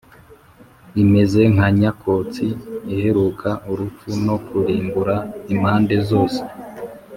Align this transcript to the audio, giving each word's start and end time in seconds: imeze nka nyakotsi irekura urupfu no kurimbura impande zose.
imeze 1.03 1.41
nka 1.53 1.67
nyakotsi 1.79 2.45
irekura 2.93 3.51
urupfu 3.71 4.09
no 4.25 4.35
kurimbura 4.45 5.15
impande 5.53 5.95
zose. 6.09 6.39